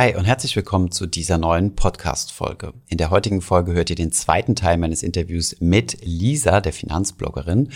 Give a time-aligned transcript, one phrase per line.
[0.00, 2.72] Hi und herzlich willkommen zu dieser neuen Podcast-Folge.
[2.88, 7.68] In der heutigen Folge hört ihr den zweiten Teil meines Interviews mit Lisa, der Finanzbloggerin.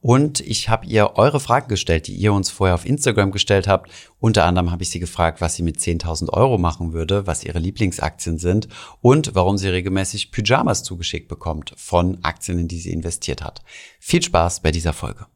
[0.00, 3.90] Und ich habe ihr eure Fragen gestellt, die ihr uns vorher auf Instagram gestellt habt.
[4.20, 7.58] Unter anderem habe ich sie gefragt, was sie mit 10.000 Euro machen würde, was ihre
[7.58, 8.68] Lieblingsaktien sind
[9.00, 13.64] und warum sie regelmäßig Pyjamas zugeschickt bekommt von Aktien, in die sie investiert hat.
[13.98, 15.26] Viel Spaß bei dieser Folge.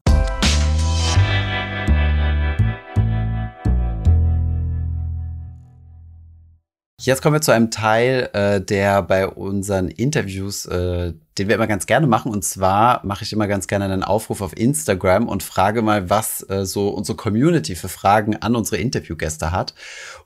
[7.01, 11.65] Jetzt kommen wir zu einem Teil, äh, der bei unseren Interviews, äh, den wir immer
[11.65, 12.29] ganz gerne machen.
[12.29, 16.45] Und zwar mache ich immer ganz gerne einen Aufruf auf Instagram und frage mal, was
[16.49, 19.75] äh, so unsere Community für Fragen an unsere Interviewgäste hat.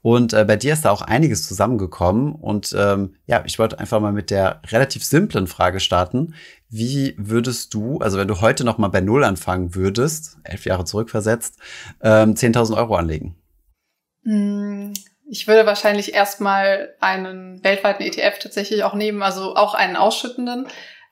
[0.01, 2.33] Und äh, bei dir ist da auch einiges zusammengekommen.
[2.33, 6.33] Und ähm, ja, ich wollte einfach mal mit der relativ simplen Frage starten.
[6.69, 10.85] Wie würdest du, also wenn du heute noch mal bei Null anfangen würdest, elf Jahre
[10.85, 11.59] zurückversetzt,
[12.01, 13.35] ähm, 10.000 Euro anlegen?
[14.23, 14.93] Mm
[15.29, 20.67] ich würde wahrscheinlich erstmal einen weltweiten ETF tatsächlich auch nehmen, also auch einen ausschüttenden,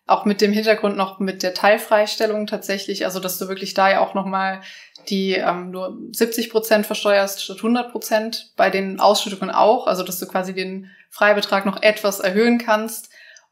[0.07, 3.99] auch mit dem Hintergrund noch mit der Teilfreistellung tatsächlich, also dass du wirklich da ja
[4.01, 4.61] auch nochmal
[5.09, 10.19] die ähm, nur 70 Prozent versteuerst statt 100 Prozent, bei den Ausschüttungen auch, also dass
[10.19, 13.09] du quasi den Freibetrag noch etwas erhöhen kannst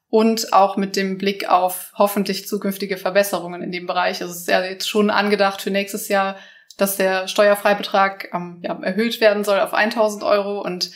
[0.10, 4.22] und auch mit dem Blick auf hoffentlich zukünftige Verbesserungen in dem Bereich.
[4.22, 6.36] Also es ist ja jetzt schon angedacht für nächstes Jahr
[6.80, 10.92] dass der Steuerfreibetrag ähm, ja, erhöht werden soll auf 1000 Euro und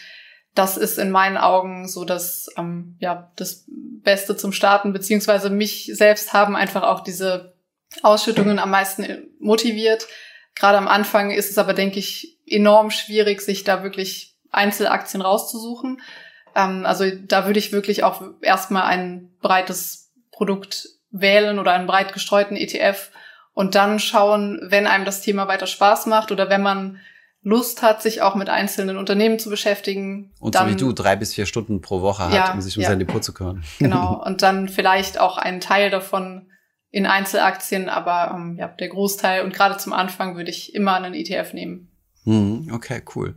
[0.56, 5.92] das ist in meinen Augen so das, ähm, ja, das Beste zum Starten, beziehungsweise mich
[5.94, 7.56] selbst haben einfach auch diese
[8.02, 10.08] Ausschüttungen am meisten motiviert.
[10.56, 16.02] Gerade am Anfang ist es aber, denke ich, enorm schwierig, sich da wirklich Einzelaktien rauszusuchen.
[16.56, 22.14] Ähm, also da würde ich wirklich auch erstmal ein breites Produkt wählen oder einen breit
[22.14, 23.11] gestreuten ETF
[23.54, 27.00] und dann schauen, wenn einem das Thema weiter Spaß macht oder wenn man
[27.44, 30.32] Lust hat, sich auch mit einzelnen Unternehmen zu beschäftigen.
[30.40, 32.78] Und dann, so wie du drei bis vier Stunden pro Woche hat, ja, um sich
[32.78, 32.90] um ja.
[32.90, 33.64] sein Depot zu kümmern.
[33.80, 34.23] Genau.
[34.26, 36.48] Und dann vielleicht auch einen Teil davon
[36.90, 41.16] in Einzelaktien, aber ähm, ja, der Großteil und gerade zum Anfang würde ich immer einen
[41.16, 41.89] ETF nehmen.
[42.23, 43.36] Hm, okay, cool.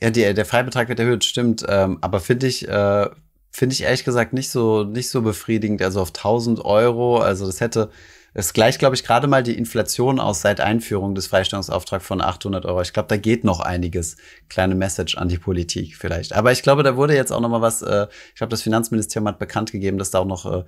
[0.00, 1.64] Ja, die, der Freibetrag wird erhöht, stimmt.
[1.68, 3.08] Ähm, aber finde ich, äh,
[3.52, 5.82] finde ich ehrlich gesagt nicht so, nicht so befriedigend.
[5.82, 7.92] Also auf 1000 Euro, also das hätte,
[8.32, 12.64] es gleicht, glaube ich, gerade mal die Inflation aus seit Einführung des Freistellungsauftrags von 800
[12.64, 12.80] Euro.
[12.80, 14.16] Ich glaube, da geht noch einiges.
[14.48, 16.32] Kleine Message an die Politik vielleicht.
[16.34, 19.26] Aber ich glaube, da wurde jetzt auch noch mal was, äh, ich glaube, das Finanzministerium
[19.28, 20.64] hat bekannt gegeben, dass da auch noch, äh,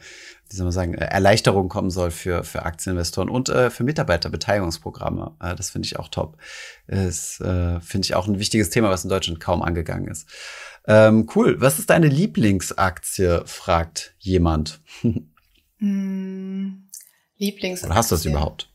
[0.51, 5.37] wie soll man sagen, äh, Erleichterung kommen soll für, für Aktieninvestoren und äh, für Mitarbeiterbeteiligungsprogramme.
[5.41, 6.39] Äh, das finde ich auch top.
[6.89, 10.29] Das äh, finde ich auch ein wichtiges Thema, was in Deutschland kaum angegangen ist.
[10.87, 11.61] Ähm, cool.
[11.61, 13.43] Was ist deine Lieblingsaktie?
[13.47, 14.81] fragt jemand.
[15.79, 16.71] mm.
[17.43, 17.91] Lieblingsaktie.
[17.91, 18.69] Oder hast du das überhaupt?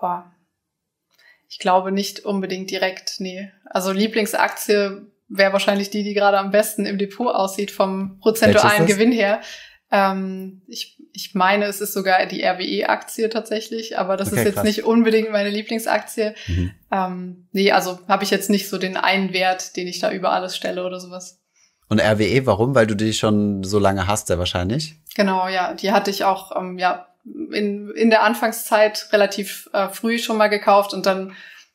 [0.00, 0.32] Boah.
[1.48, 3.50] Ich glaube nicht unbedingt direkt, nee.
[3.66, 9.12] Also Lieblingsaktie wäre wahrscheinlich die, die gerade am besten im Depot aussieht vom prozentualen Gewinn
[9.12, 9.40] her.
[9.92, 14.54] Ähm, ich, ich meine, es ist sogar die RWE-Aktie tatsächlich, aber das okay, ist jetzt
[14.54, 14.64] krass.
[14.64, 16.34] nicht unbedingt meine Lieblingsaktie.
[16.46, 16.72] Mhm.
[16.90, 20.32] Ähm, nee, also habe ich jetzt nicht so den einen Wert, den ich da über
[20.32, 21.40] alles stelle oder sowas.
[21.88, 22.74] Und RWE, warum?
[22.74, 24.96] Weil du die schon so lange hast, sehr wahrscheinlich?
[25.14, 25.74] Genau, ja.
[25.74, 27.06] Die hatte ich auch ähm, ja,
[27.52, 31.32] in, in der Anfangszeit relativ äh, früh schon mal gekauft und dann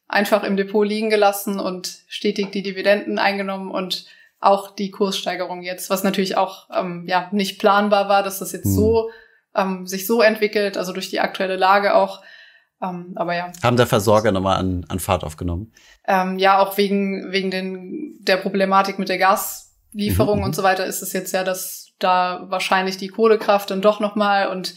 [0.07, 4.05] einfach im Depot liegen gelassen und stetig die Dividenden eingenommen und
[4.39, 8.65] auch die Kurssteigerung jetzt, was natürlich auch ähm, ja nicht planbar war, dass das jetzt
[8.65, 8.71] hm.
[8.71, 9.09] so
[9.55, 12.21] ähm, sich so entwickelt, also durch die aktuelle Lage auch.
[12.81, 13.51] Ähm, aber ja.
[13.63, 15.71] Haben der Versorger nochmal an, an Fahrt aufgenommen?
[16.07, 20.45] Ähm, ja, auch wegen, wegen den, der Problematik mit der Gaslieferung mhm.
[20.45, 24.47] und so weiter ist es jetzt ja, dass da wahrscheinlich die Kohlekraft dann doch nochmal
[24.47, 24.73] und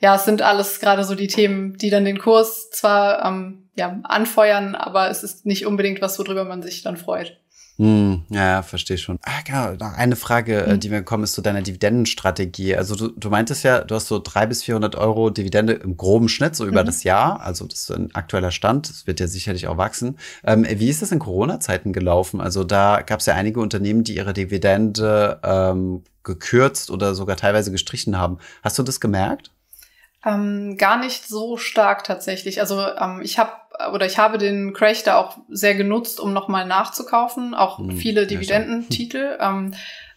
[0.00, 4.00] ja, es sind alles gerade so die Themen, die dann den Kurs zwar ähm, ja,
[4.04, 7.38] anfeuern, aber es ist nicht unbedingt was, worüber man sich dann freut.
[7.80, 9.18] Hm, ja, verstehe schon.
[9.22, 9.72] Ah, genau.
[9.72, 10.80] Noch eine Frage, hm.
[10.80, 12.76] die mir gekommen ist zu deiner Dividendenstrategie.
[12.76, 16.28] Also du, du meintest ja, du hast so drei bis 400 Euro Dividende im groben
[16.28, 16.86] Schnitt, so über mhm.
[16.86, 17.40] das Jahr.
[17.40, 18.90] Also das ist ein aktueller Stand.
[18.90, 20.18] Das wird ja sicherlich auch wachsen.
[20.44, 22.42] Ähm, wie ist das in Corona-Zeiten gelaufen?
[22.42, 27.70] Also da gab es ja einige Unternehmen, die ihre Dividende ähm, gekürzt oder sogar teilweise
[27.70, 28.38] gestrichen haben.
[28.62, 29.52] Hast du das gemerkt?
[30.24, 32.60] Ähm, gar nicht so stark tatsächlich.
[32.60, 33.52] Also ähm, ich habe
[33.92, 38.26] oder ich habe den Crash da auch sehr genutzt, um nochmal nachzukaufen, auch hm, viele
[38.26, 39.38] Dividendentitel.
[39.40, 39.74] Ähm,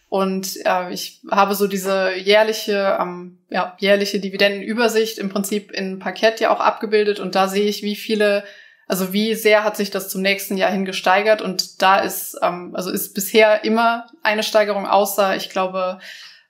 [0.08, 6.40] und äh, ich habe so diese jährliche, ähm, ja, jährliche Dividendenübersicht im Prinzip in Parkett
[6.40, 8.44] ja auch abgebildet und da sehe ich, wie viele,
[8.86, 12.76] also wie sehr hat sich das zum nächsten Jahr hin gesteigert und da ist, ähm,
[12.76, 15.98] also ist bisher immer eine Steigerung, außer ich glaube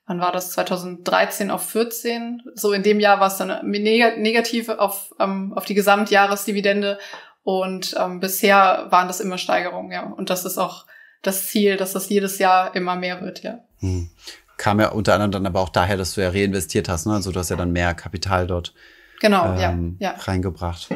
[0.07, 2.43] wann war das, 2013 auf 14.
[2.53, 6.99] So in dem Jahr war es dann negativ auf, ähm, auf die Gesamtjahresdividende
[7.43, 10.03] und ähm, bisher waren das immer Steigerungen, ja.
[10.03, 10.85] Und das ist auch
[11.21, 13.59] das Ziel, dass das jedes Jahr immer mehr wird, ja.
[13.79, 14.09] Hm.
[14.57, 17.13] Kam ja unter anderem dann aber auch daher, dass du ja reinvestiert hast, ne?
[17.13, 18.73] Also du hast ja dann mehr Kapital dort
[19.19, 20.15] genau, ähm, ja, ja.
[20.17, 20.89] reingebracht.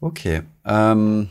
[0.00, 0.42] Okay.
[0.64, 1.28] Ähm,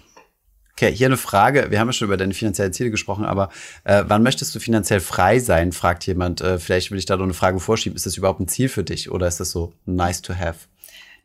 [0.80, 1.72] okay, hier eine Frage.
[1.72, 3.50] Wir haben ja schon über deine finanziellen Ziele gesprochen, aber
[3.84, 6.40] äh, wann möchtest du finanziell frei sein, fragt jemand.
[6.40, 7.98] Äh, vielleicht will ich da noch eine Frage vorschieben.
[7.98, 10.68] Ist das überhaupt ein Ziel für dich oder ist das so nice to have?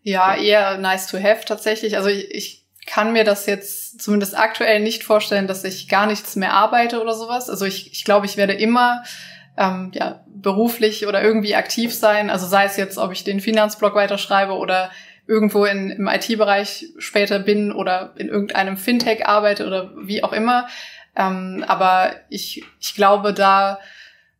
[0.02, 1.96] Ja, eher nice to have tatsächlich.
[1.96, 6.34] Also ich, ich kann mir das jetzt zumindest aktuell nicht vorstellen, dass ich gar nichts
[6.34, 7.48] mehr arbeite oder sowas.
[7.48, 9.04] Also ich, ich glaube, ich werde immer
[9.56, 12.28] ähm, ja, beruflich oder irgendwie aktiv sein.
[12.28, 14.90] Also sei es jetzt, ob ich den Finanzblog weiterschreibe oder
[15.26, 20.68] irgendwo in, im IT-Bereich später bin oder in irgendeinem Fintech arbeite oder wie auch immer.
[21.16, 23.78] Ähm, aber ich, ich glaube, da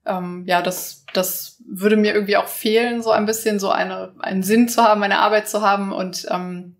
[0.06, 4.42] ähm, ja, das, das würde mir irgendwie auch fehlen, so ein bisschen so eine, einen
[4.42, 6.76] Sinn zu haben, eine Arbeit zu haben und ähm,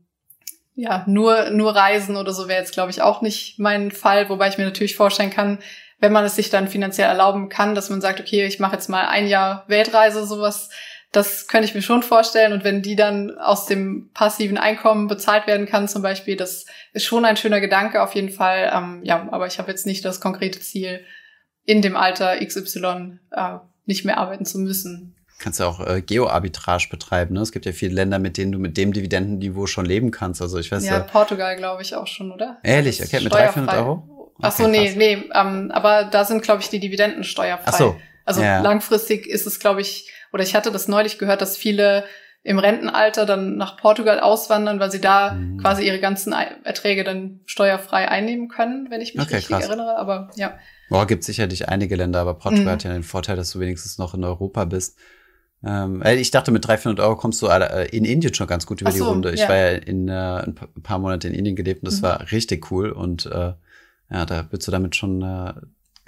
[0.77, 4.49] ja, nur, nur Reisen oder so wäre jetzt, glaube ich, auch nicht mein Fall, wobei
[4.49, 5.59] ich mir natürlich vorstellen kann,
[6.01, 8.89] wenn man es sich dann finanziell erlauben kann, dass man sagt, okay, ich mache jetzt
[8.89, 10.71] mal ein Jahr Weltreise, sowas,
[11.15, 12.53] das könnte ich mir schon vorstellen.
[12.53, 17.05] Und wenn die dann aus dem passiven Einkommen bezahlt werden kann, zum Beispiel, das ist
[17.05, 18.71] schon ein schöner Gedanke auf jeden Fall.
[18.75, 21.05] Ähm, ja, aber ich habe jetzt nicht das konkrete Ziel,
[21.65, 25.15] in dem Alter XY äh, nicht mehr arbeiten zu müssen.
[25.39, 27.35] Kannst du auch äh, Geo-Arbitrage betreiben.
[27.35, 27.41] Ne?
[27.41, 30.43] Es gibt ja viele Länder, mit denen du mit dem Dividendenniveau schon leben kannst.
[30.43, 30.95] Also ich weiß ja.
[30.95, 32.59] Ja, Portugal glaube ich auch schon, oder?
[32.63, 34.33] Ehrlich, okay, mit 300 Euro?
[34.37, 34.97] Okay, Ach so, nee, krass.
[34.97, 37.65] nee, ähm, aber da sind, glaube ich, die Dividenden steuerfrei.
[37.67, 37.97] Ach so.
[38.25, 38.61] Also ja.
[38.61, 42.05] langfristig ist es, glaube ich, oder ich hatte das neulich gehört, dass viele
[42.43, 45.59] im Rentenalter dann nach Portugal auswandern, weil sie da mhm.
[45.59, 49.67] quasi ihre ganzen Erträge dann steuerfrei einnehmen können, wenn ich mich okay, richtig krass.
[49.67, 49.97] erinnere.
[49.97, 50.59] Aber ja.
[50.91, 52.71] Boah, gibt sicherlich einige Länder, aber Portugal mhm.
[52.71, 54.99] hat ja den Vorteil, dass du wenigstens noch in Europa bist.
[55.65, 58.93] Ähm, ich dachte, mit 300, Euro kommst du äh, in Indien schon ganz gut über
[58.93, 59.33] so, die Runde.
[59.33, 59.49] Ich ja.
[59.49, 62.07] war ja in äh, ein paar Monate in Indien gelebt und das mhm.
[62.07, 63.55] war richtig cool und äh,
[64.11, 65.55] ja, da würdest du damit schon äh,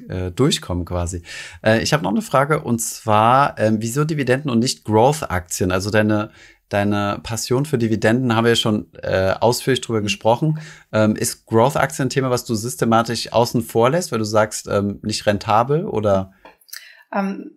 [0.08, 1.22] äh, durchkommen quasi.
[1.62, 5.72] Äh, ich habe noch eine Frage und zwar, äh, wieso Dividenden und nicht Growth-Aktien?
[5.72, 6.30] Also deine
[6.68, 10.58] deine Passion für Dividenden haben wir ja schon äh, ausführlich drüber gesprochen.
[10.92, 14.98] Ähm, ist Growth-Aktien ein Thema, was du systematisch außen vor lässt, weil du sagst, ähm,
[15.02, 16.32] nicht rentabel oder
[17.12, 17.52] ähm,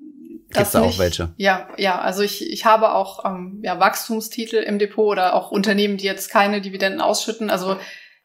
[0.50, 1.34] gibt es da auch welche?
[1.38, 5.98] Ja, ja, also ich, ich habe auch ähm, ja, Wachstumstitel im Depot oder auch Unternehmen,
[5.98, 7.50] die jetzt keine Dividenden ausschütten.
[7.50, 7.78] Also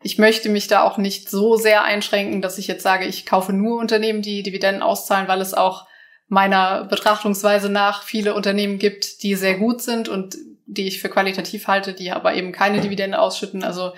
[0.04, 3.54] ich möchte mich da auch nicht so sehr einschränken, dass ich jetzt sage, ich kaufe
[3.54, 5.86] nur Unternehmen, die Dividenden auszahlen, weil es auch
[6.28, 10.36] meiner Betrachtungsweise nach viele Unternehmen gibt, die sehr gut sind und
[10.66, 13.64] die ich für qualitativ halte, die aber eben keine Dividende ausschütten.
[13.64, 13.94] Also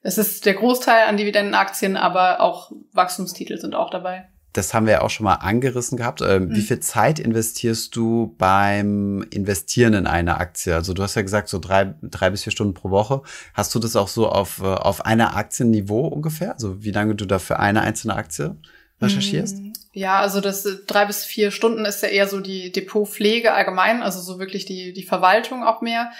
[0.00, 4.94] es ist der Großteil an Dividendenaktien, aber auch Wachstumstitel sind auch dabei das haben wir
[4.94, 6.22] ja auch schon mal angerissen gehabt.
[6.22, 6.56] Ähm, mhm.
[6.56, 10.74] Wie viel Zeit investierst du beim Investieren in eine Aktie?
[10.74, 13.22] Also du hast ja gesagt, so drei, drei bis vier Stunden pro Woche.
[13.54, 16.52] Hast du das auch so auf, äh, auf einer Aktienniveau ungefähr?
[16.52, 18.56] Also wie lange du da für eine einzelne Aktie
[19.00, 19.58] recherchierst?
[19.58, 19.72] Mhm.
[19.92, 24.02] Ja, also das äh, drei bis vier Stunden ist ja eher so die Depotpflege allgemein,
[24.02, 26.10] also so wirklich die, die Verwaltung auch mehr.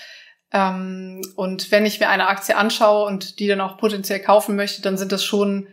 [0.52, 4.82] Ähm, und wenn ich mir eine Aktie anschaue und die dann auch potenziell kaufen möchte,
[4.82, 5.68] dann sind das schon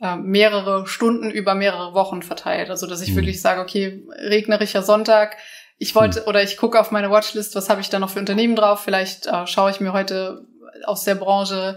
[0.00, 2.70] äh, mehrere Stunden über mehrere Wochen verteilt.
[2.70, 3.16] Also dass ich mhm.
[3.16, 5.36] wirklich sage, okay, regnerischer Sonntag,
[5.78, 6.26] ich wollte mhm.
[6.26, 8.82] oder ich gucke auf meine Watchlist, was habe ich da noch für Unternehmen drauf?
[8.82, 10.46] Vielleicht äh, schaue ich mir heute
[10.84, 11.76] aus der Branche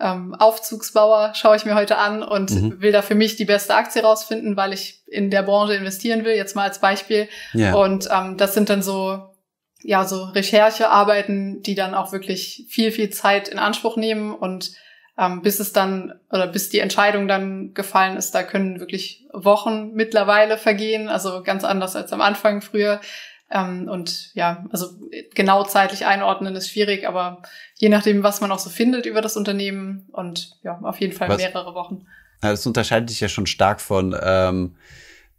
[0.00, 2.80] ähm, Aufzugsbauer schaue ich mir heute an und mhm.
[2.80, 6.34] will da für mich die beste Aktie rausfinden, weil ich in der Branche investieren will,
[6.34, 7.28] jetzt mal als Beispiel.
[7.52, 7.74] Ja.
[7.74, 9.34] Und ähm, das sind dann so,
[9.82, 14.72] ja, so Recherchearbeiten, die dann auch wirklich viel, viel Zeit in Anspruch nehmen und
[15.20, 19.92] ähm, bis es dann oder bis die Entscheidung dann gefallen ist, da können wirklich Wochen
[19.92, 23.02] mittlerweile vergehen, also ganz anders als am Anfang früher.
[23.50, 24.86] Ähm, und ja, also
[25.34, 27.42] genau zeitlich einordnen ist schwierig, aber
[27.74, 31.28] je nachdem, was man auch so findet über das Unternehmen und ja, auf jeden Fall
[31.28, 32.06] was, mehrere Wochen.
[32.42, 34.74] Ja, das unterscheidet sich ja schon stark von ähm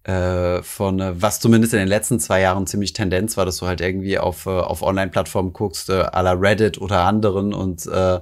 [0.04, 3.68] äh, von äh, was zumindest in den letzten zwei Jahren ziemlich Tendenz war, dass du
[3.68, 8.20] halt irgendwie auf, äh, auf Online-Plattformen guckst, äh, à la Reddit oder anderen und äh,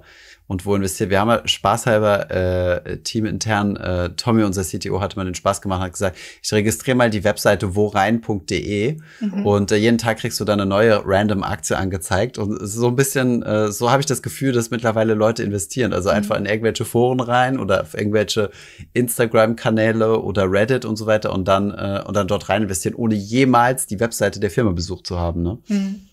[0.49, 1.11] und wo investiert.
[1.11, 5.79] Wir haben ja spaßhalber äh, teamintern, äh, Tommy, unser CTO, hatte mal den Spaß gemacht,
[5.79, 9.45] hat gesagt, ich registriere mal die Webseite worein.de mhm.
[9.45, 12.39] und äh, jeden Tag kriegst du dann eine neue random Aktie angezeigt.
[12.39, 15.93] Und so ein bisschen, äh, so habe ich das Gefühl, dass mittlerweile Leute investieren.
[15.93, 16.15] Also mhm.
[16.15, 18.49] einfach in irgendwelche Foren rein oder auf irgendwelche
[18.93, 23.13] Instagram-Kanäle oder Reddit und so weiter und dann, äh, und dann dort rein investieren, ohne
[23.13, 25.43] jemals die Webseite der Firma besucht zu haben.
[25.43, 25.59] Ne?
[25.67, 26.08] Mhm.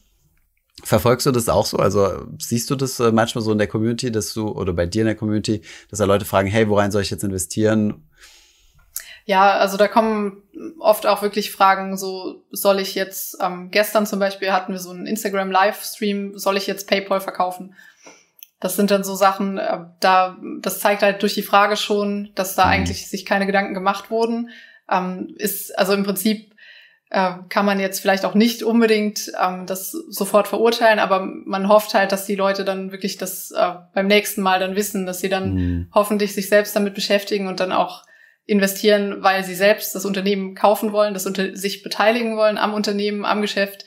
[0.84, 1.78] Verfolgst du das auch so?
[1.78, 5.02] Also siehst du das äh, manchmal so in der Community, dass du oder bei dir
[5.02, 8.06] in der Community, dass da Leute fragen, hey, worein soll ich jetzt investieren?
[9.24, 10.42] Ja, also da kommen
[10.78, 14.90] oft auch wirklich Fragen, so soll ich jetzt, ähm, gestern zum Beispiel hatten wir so
[14.90, 17.74] einen Instagram Livestream, soll ich jetzt PayPal verkaufen?
[18.60, 22.54] Das sind dann so Sachen, äh, da, das zeigt halt durch die Frage schon, dass
[22.54, 22.72] da mhm.
[22.72, 24.50] eigentlich sich keine Gedanken gemacht wurden.
[24.88, 26.54] ähm, ist also im Prinzip
[27.10, 31.94] äh, kann man jetzt vielleicht auch nicht unbedingt ähm, das sofort verurteilen, aber man hofft
[31.94, 35.28] halt, dass die Leute dann wirklich das äh, beim nächsten Mal dann wissen, dass sie
[35.28, 35.90] dann mhm.
[35.94, 38.02] hoffentlich sich selbst damit beschäftigen und dann auch
[38.44, 43.24] investieren, weil sie selbst das Unternehmen kaufen wollen, das unter sich beteiligen wollen am Unternehmen,
[43.24, 43.84] am Geschäft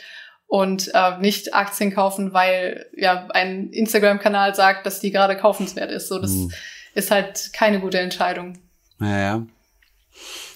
[0.47, 6.07] und äh, nicht Aktien kaufen, weil ja ein Instagram-Kanal sagt, dass die gerade kaufenswert ist.
[6.07, 6.51] So, das mhm.
[6.93, 8.57] ist halt keine gute Entscheidung.
[8.99, 9.45] Ja, ja.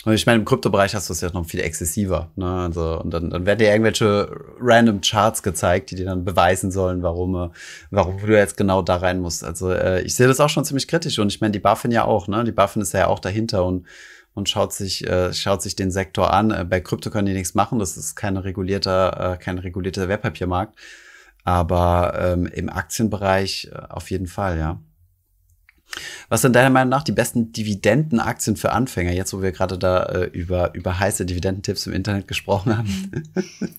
[0.06, 2.30] Und ich meine, im Kryptobereich hast du es ja noch viel exzessiver.
[2.36, 2.46] Ne?
[2.46, 4.30] Also, und dann, dann werden dir irgendwelche
[4.60, 7.50] random Charts gezeigt, die dir dann beweisen sollen, warum, äh,
[7.90, 9.46] warum du jetzt genau da rein musst.
[9.46, 11.20] Also äh, ich sehe das auch schon ziemlich kritisch.
[11.20, 12.44] Und ich meine, die BaFin ja auch, ne?
[12.44, 13.86] Die BaFin ist ja auch dahinter und,
[14.34, 16.52] und schaut sich, äh, schaut sich den Sektor an.
[16.52, 17.80] Äh, bei Krypto können die nichts machen.
[17.80, 20.78] Das ist kein regulierter, äh, kein regulierter Wertpapiermarkt.
[21.46, 24.80] Aber ähm, im Aktienbereich äh, auf jeden Fall, ja.
[26.30, 30.04] Was sind deiner Meinung nach die besten Dividendenaktien für Anfänger, jetzt wo wir gerade da
[30.04, 33.24] äh, über, über heiße Dividendentipps im Internet gesprochen haben?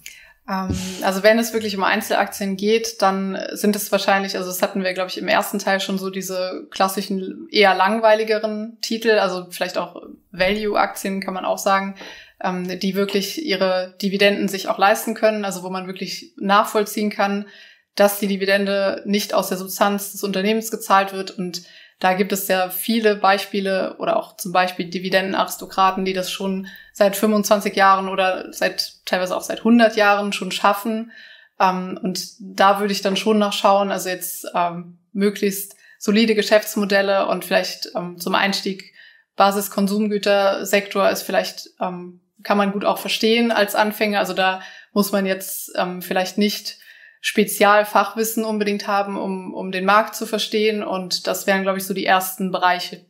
[0.48, 4.84] ähm, also wenn es wirklich um Einzelaktien geht, dann sind es wahrscheinlich, also das hatten
[4.84, 9.78] wir, glaube ich, im ersten Teil schon so diese klassischen, eher langweiligeren Titel, also vielleicht
[9.78, 11.96] auch Value-Aktien kann man auch sagen,
[12.40, 17.46] ähm, die wirklich ihre Dividenden sich auch leisten können, also wo man wirklich nachvollziehen kann,
[17.94, 21.62] dass die Dividende nicht aus der Substanz des Unternehmens gezahlt wird und
[22.00, 27.16] da gibt es ja viele Beispiele oder auch zum Beispiel Dividendenaristokraten, die das schon seit
[27.16, 31.12] 25 Jahren oder seit teilweise auch seit 100 Jahren schon schaffen.
[31.60, 37.44] Ähm, und da würde ich dann schon nachschauen, also jetzt ähm, möglichst solide Geschäftsmodelle und
[37.44, 38.92] vielleicht ähm, zum Einstieg
[39.36, 44.18] Basiskonsumgütersektor ist vielleicht, ähm, kann man gut auch verstehen als Anfänger.
[44.18, 44.60] Also da
[44.92, 46.78] muss man jetzt ähm, vielleicht nicht
[47.26, 50.82] Spezialfachwissen unbedingt haben, um, um den Markt zu verstehen.
[50.82, 53.00] Und das wären, glaube ich, so die ersten Bereiche,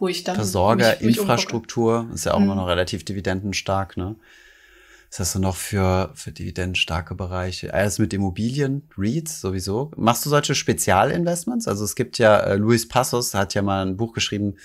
[0.00, 0.34] wo ich dann.
[0.34, 2.14] Versorger, mich, mich Infrastruktur umgucke.
[2.16, 2.46] ist ja auch mhm.
[2.46, 4.16] immer noch relativ dividendenstark, ne?
[5.08, 7.72] Was hast du noch für, für dividendenstarke Bereiche?
[7.72, 9.92] Alles mit Immobilien, REITs sowieso.
[9.96, 11.68] Machst du solche Spezialinvestments?
[11.68, 14.56] Also es gibt ja, äh, Luis Passos hat ja mal ein Buch geschrieben,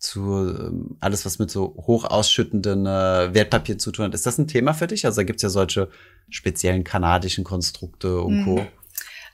[0.00, 4.14] zu ähm, alles, was mit so hoch ausschüttenden äh, Wertpapieren zu tun hat.
[4.14, 5.04] Ist das ein Thema für dich?
[5.04, 5.88] Also da gibt's ja solche
[6.30, 8.56] speziellen kanadischen Konstrukte und Co.
[8.56, 8.68] Mhm.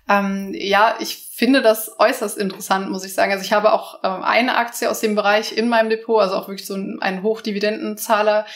[0.08, 3.32] Ähm, ja, ich finde das äußerst interessant, muss ich sagen.
[3.32, 6.48] Also ich habe auch ähm, eine Aktie aus dem Bereich in meinem Depot, also auch
[6.48, 8.46] wirklich so ein, ein Hochdividendenzahler.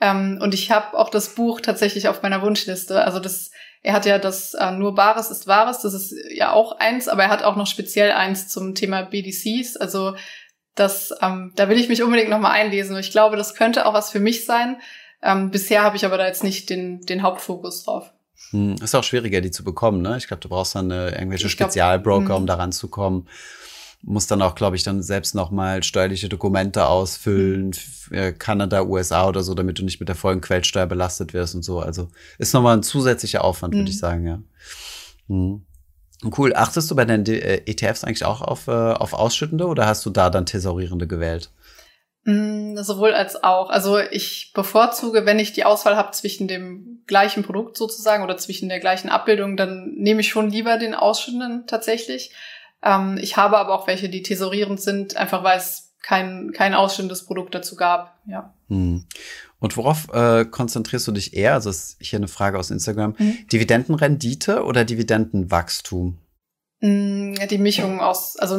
[0.00, 3.04] Ähm, und ich habe auch das Buch tatsächlich auf meiner Wunschliste.
[3.04, 3.50] Also das,
[3.82, 7.24] er hat ja das äh, nur Bares ist Wahres, das ist ja auch eins, aber
[7.24, 10.14] er hat auch noch speziell eins zum Thema BDCs, also
[10.74, 12.94] das, ähm, da will ich mich unbedingt nochmal einlesen.
[12.94, 14.76] Und ich glaube, das könnte auch was für mich sein.
[15.22, 18.12] Ähm, bisher habe ich aber da jetzt nicht den, den Hauptfokus drauf.
[18.50, 20.16] Hm, ist auch schwieriger, die zu bekommen, ne?
[20.16, 22.46] Ich glaube, du brauchst dann äh, irgendwelche ich Spezialbroker, glaub, um hm.
[22.46, 23.28] da ranzukommen.
[24.02, 27.72] Muss dann auch, glaube ich, dann selbst nochmal steuerliche Dokumente ausfüllen,
[28.10, 31.62] äh, Kanada, USA oder so, damit du nicht mit der vollen Quellensteuer belastet wirst und
[31.62, 31.80] so.
[31.80, 32.08] Also
[32.38, 34.40] ist nochmal ein zusätzlicher Aufwand, würde ich sagen, ja.
[35.28, 35.66] Mhm.
[36.36, 36.54] Cool.
[36.54, 40.10] Achtest du bei den äh, ETFs eigentlich auch auf, äh, auf Ausschüttende oder hast du
[40.10, 41.50] da dann Thesaurierende gewählt?
[42.24, 43.70] Mm, sowohl als auch.
[43.70, 48.68] Also ich bevorzuge, wenn ich die Auswahl habe zwischen dem gleichen Produkt sozusagen oder zwischen
[48.68, 52.32] der gleichen Abbildung, dann nehme ich schon lieber den Ausschüttenden tatsächlich.
[52.82, 57.24] Ähm, ich habe aber auch welche, die thesaurierend sind, einfach weil es kein, kein ausschüttendes
[57.24, 58.18] Produkt dazu gab.
[58.26, 58.54] Ja.
[58.68, 59.06] Hm.
[59.60, 61.54] Und worauf äh, konzentrierst du dich eher?
[61.54, 63.14] Also ist hier eine Frage aus Instagram.
[63.18, 63.46] Mhm.
[63.52, 66.18] Dividendenrendite oder Dividendenwachstum?
[66.80, 68.58] Mm, die Mischung aus, also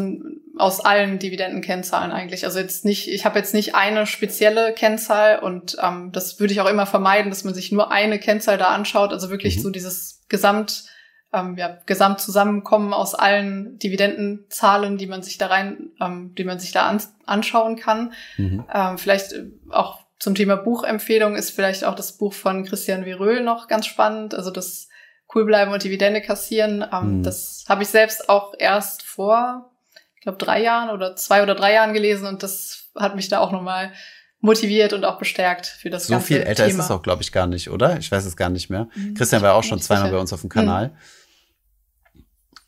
[0.58, 2.46] aus allen Dividendenkennzahlen eigentlich.
[2.46, 6.62] Also jetzt nicht, ich habe jetzt nicht eine spezielle Kennzahl und ähm, das würde ich
[6.62, 9.12] auch immer vermeiden, dass man sich nur eine Kennzahl da anschaut.
[9.12, 9.62] Also wirklich mhm.
[9.62, 10.86] so dieses Gesamt,
[11.34, 16.72] ähm, ja, Gesamtzusammenkommen aus allen Dividendenzahlen, die man sich da rein, ähm, die man sich
[16.72, 18.13] da an, anschauen kann.
[18.38, 18.65] Mhm.
[18.72, 19.34] Ähm, vielleicht
[19.72, 24.35] auch zum Thema Buchempfehlung ist vielleicht auch das Buch von Christian Viröl noch ganz spannend.
[24.35, 24.87] Also das
[25.33, 26.85] Cool bleiben und Dividende kassieren.
[26.93, 27.23] Ähm, mhm.
[27.23, 29.71] Das habe ich selbst auch erst vor,
[30.15, 33.39] ich glaube, drei Jahren oder zwei oder drei Jahren gelesen und das hat mich da
[33.39, 33.93] auch nochmal
[34.41, 36.79] motiviert und auch bestärkt für das so ganze viel älter Thema.
[36.79, 37.97] ist es auch, glaube ich, gar nicht, oder?
[37.97, 38.89] Ich weiß es gar nicht mehr.
[38.93, 39.15] Mhm.
[39.15, 40.15] Christian war auch schon zweimal sicher.
[40.15, 40.89] bei uns auf dem Kanal.
[40.89, 40.93] Mhm.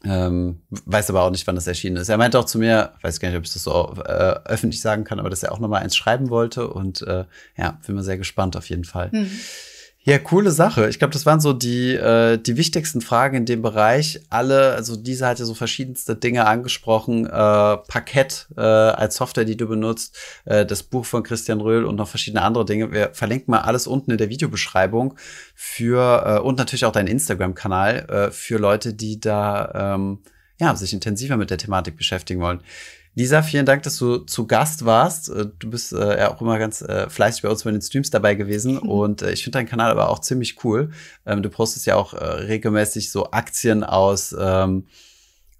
[0.06, 2.10] Ähm, weiß aber auch nicht, wann das erschienen ist.
[2.10, 5.06] Er meinte auch zu mir, weiß gar nicht, ob ich das so äh, öffentlich sagen
[5.06, 6.68] kann, aber dass er auch noch mal eins schreiben wollte.
[6.68, 7.26] Und äh,
[7.58, 9.10] ja, bin mal sehr gespannt auf jeden Fall.
[9.14, 9.32] Mhm.
[10.06, 10.90] Ja, coole Sache.
[10.90, 14.20] Ich glaube, das waren so die, äh, die wichtigsten Fragen in dem Bereich.
[14.30, 17.26] Alle, also diese hat ja so verschiedenste Dinge angesprochen.
[17.26, 21.96] Äh, Parkett äh, als Software, die du benutzt, äh, das Buch von Christian Röhl und
[21.96, 22.92] noch verschiedene andere Dinge.
[22.92, 25.16] Wir verlinken mal alles unten in der Videobeschreibung
[25.56, 30.20] für äh, und natürlich auch deinen Instagram-Kanal äh, für Leute, die da ähm,
[30.60, 32.60] ja, sich intensiver mit der Thematik beschäftigen wollen.
[33.16, 35.30] Lisa, vielen Dank, dass du zu Gast warst.
[35.30, 38.10] Äh, du bist äh, ja auch immer ganz äh, fleißig bei uns bei den Streams
[38.10, 38.80] dabei gewesen mhm.
[38.90, 40.92] und äh, ich finde deinen Kanal aber auch ziemlich cool.
[41.26, 44.88] Ähm, du postest ja auch äh, regelmäßig so Aktien aus ähm,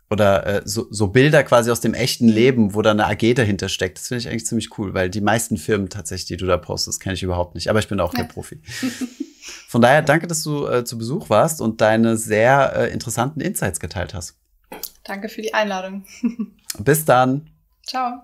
[0.10, 2.34] oder äh, so, so Bilder quasi aus dem echten mhm.
[2.34, 4.00] Leben, wo da eine AG dahinter steckt.
[4.00, 7.00] Das finde ich eigentlich ziemlich cool, weil die meisten Firmen tatsächlich, die du da postest,
[7.00, 7.70] kenne ich überhaupt nicht.
[7.70, 8.32] Aber ich bin auch kein ja.
[8.32, 8.62] Profi.
[9.68, 14.38] Von daher danke, dass du zu Besuch warst und deine sehr interessanten Insights geteilt hast.
[15.04, 16.06] Danke für die Einladung.
[16.80, 17.50] Bis dann.
[17.86, 18.24] Ciao.